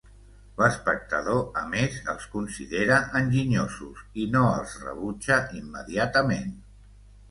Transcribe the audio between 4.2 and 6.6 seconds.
i no els rebutja immediatament.